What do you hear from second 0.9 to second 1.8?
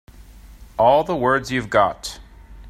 the words you've